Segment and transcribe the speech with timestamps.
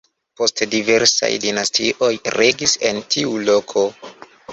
[0.39, 3.85] Poste diversaj dinastioj regis en tiu loko.